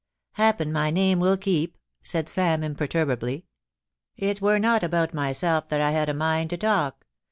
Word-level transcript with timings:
* 0.17 0.31
Happen 0.31 0.71
my 0.71 0.89
name 0.89 1.19
will 1.19 1.37
keep,' 1.37 1.77
said 2.01 2.27
Sam, 2.27 2.63
imperturbably. 2.63 3.45
It 4.17 4.41
were 4.41 4.57
not 4.57 4.81
about 4.81 5.13
myself 5.13 5.69
that 5.69 5.79
I 5.79 5.91
had 5.91 6.09
a 6.09 6.13
mind 6.15 6.49
to 6.49 6.57
talk. 6.57 7.05